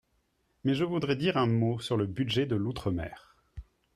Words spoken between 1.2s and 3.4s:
un mot sur le budget de l’outre-mer.